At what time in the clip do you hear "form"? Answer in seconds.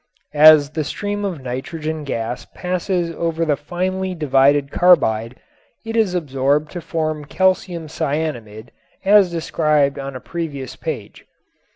6.81-7.23